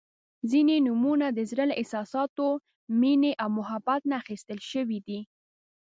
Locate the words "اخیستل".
4.21-4.59